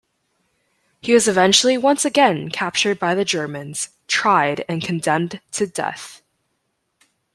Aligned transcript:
He 0.99 1.13
was 1.13 1.27
eventually 1.27 1.77
once 1.77 2.05
again 2.05 2.49
captured 2.49 2.97
by 2.97 3.13
the 3.13 3.23
Germans, 3.23 3.89
tried 4.07 4.65
and 4.67 4.81
condemned 4.83 5.41
to 5.51 5.67
death. 5.67 6.23